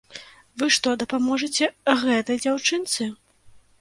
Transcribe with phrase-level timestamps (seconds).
[0.61, 1.69] Вы што, дапаможаце
[2.05, 3.11] гэтай дзяўчынцы?